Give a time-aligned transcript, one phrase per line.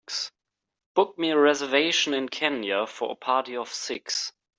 [0.95, 4.31] Book me a reservation in Kenya for a party of six